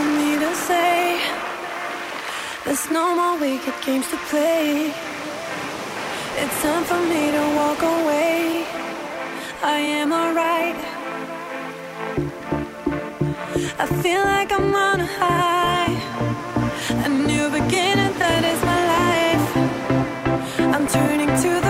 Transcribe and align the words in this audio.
for 0.00 0.06
me 0.20 0.38
to 0.38 0.50
say. 0.54 1.20
There's 2.64 2.86
no 2.90 3.04
more 3.18 3.36
wicked 3.38 3.76
games 3.84 4.08
to 4.12 4.18
play. 4.30 4.92
It's 6.42 6.56
time 6.62 6.84
for 6.90 7.00
me 7.12 7.22
to 7.36 7.42
walk 7.58 7.80
away. 7.96 8.64
I 9.76 9.78
am 10.00 10.08
alright. 10.20 10.80
I 13.82 13.86
feel 14.02 14.22
like 14.34 14.50
I'm 14.58 14.74
on 14.88 14.98
a 15.08 15.10
high. 15.20 15.94
A 17.06 17.10
new 17.30 17.46
beginning, 17.58 18.14
that 18.22 18.42
is 18.52 18.60
my 18.72 18.80
life. 18.96 19.46
I'm 20.74 20.86
turning 20.98 21.32
to 21.44 21.50
the 21.66 21.69